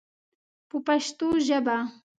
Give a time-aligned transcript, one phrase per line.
[0.69, 1.77] په پښتو ژبه.